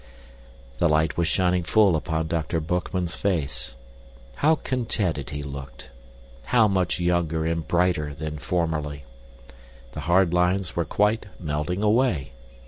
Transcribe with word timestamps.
The 0.79 0.89
light 0.89 1.15
was 1.15 1.27
shining 1.27 1.61
full 1.61 1.95
upon 1.95 2.27
Dr. 2.27 2.59
Boekman's 2.59 3.13
face. 3.15 3.75
How 4.37 4.55
contented 4.55 5.29
he 5.29 5.43
looked; 5.43 5.91
how 6.45 6.67
much 6.67 6.99
younger 6.99 7.45
and 7.45 7.67
brighter 7.67 8.15
than 8.15 8.39
formerly. 8.39 9.03
The 9.91 9.99
hard 10.09 10.33
lines 10.33 10.75
were 10.75 10.85
quite 10.85 11.27
melting 11.39 11.83
away. 11.83 12.31